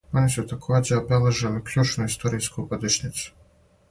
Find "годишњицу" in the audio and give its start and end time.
2.75-3.29